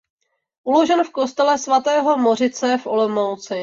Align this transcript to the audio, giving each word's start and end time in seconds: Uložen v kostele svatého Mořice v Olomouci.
Uložen 0.65 1.03
v 1.03 1.09
kostele 1.09 1.57
svatého 1.57 2.17
Mořice 2.17 2.77
v 2.77 2.87
Olomouci. 2.87 3.59